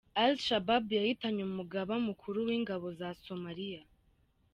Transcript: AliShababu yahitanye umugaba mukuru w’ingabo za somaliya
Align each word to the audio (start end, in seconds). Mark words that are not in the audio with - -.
AliShababu 0.21 0.89
yahitanye 0.99 1.41
umugaba 1.49 1.93
mukuru 2.07 2.37
w’ingabo 2.47 2.87
za 2.99 3.09
somaliya 3.23 3.81